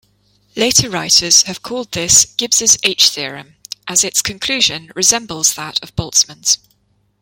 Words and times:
Later 0.55 0.89
writers 0.89 1.43
have 1.43 1.61
called 1.61 1.91
this 1.91 2.25
"Gibbs' 2.25 2.75
"H"-theorem" 2.81 3.57
as 3.87 4.03
its 4.03 4.23
conclusion 4.23 4.91
resembles 4.95 5.53
that 5.53 5.79
of 5.83 5.95
Boltzmann's. 5.95 6.57